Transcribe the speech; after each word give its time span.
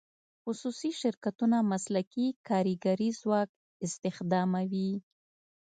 خصوصي 0.43 0.91
شرکتونه 1.01 1.57
مسلکي 1.71 2.27
کارګري 2.47 3.09
ځواک 3.19 3.49
استخداموي. 3.85 4.91